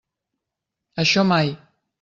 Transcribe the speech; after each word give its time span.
Això 1.05 1.27
mai! 1.33 1.55